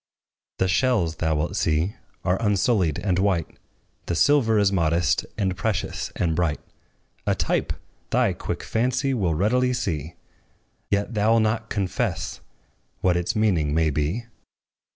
The 0.57 0.67
shells, 0.67 1.17
thou 1.17 1.35
wilt 1.35 1.55
see, 1.55 1.93
are 2.25 2.41
unsullied 2.41 2.97
and 2.97 3.19
white; 3.19 3.59
The 4.07 4.15
silver 4.15 4.57
is 4.57 4.71
modest, 4.71 5.27
and 5.37 5.55
precious, 5.55 6.11
and 6.15 6.35
bright, 6.35 6.59
A 7.27 7.35
type! 7.35 7.71
thy 8.09 8.33
quick 8.33 8.63
fancy 8.63 9.13
will 9.13 9.35
readily 9.35 9.73
see, 9.73 10.15
Yet 10.89 11.13
thou 11.13 11.35
'lt 11.35 11.43
not 11.43 11.69
confess 11.69 12.41
what 13.01 13.15
its 13.15 13.35
meaning 13.35 13.75
may 13.75 13.91
be. 13.91 14.25